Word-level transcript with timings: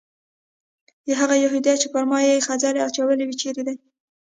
هغه 1.21 1.35
یهودي 1.43 1.75
چې 1.81 1.87
پر 1.93 2.03
ما 2.09 2.19
یې 2.27 2.45
خځلې 2.47 2.79
اچولې 2.87 3.25
چېرته 3.41 3.61
دی؟ 3.67 3.75